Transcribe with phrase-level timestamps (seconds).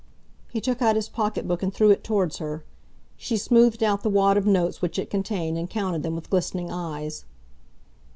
[0.49, 2.63] He took out his pocketbook and threw it towards her.
[3.17, 6.71] She smoothed out the wad of notes which it contained and counted them with glistening
[6.71, 7.25] eyes.